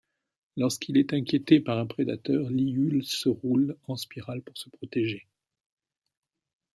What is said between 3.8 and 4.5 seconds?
en spirale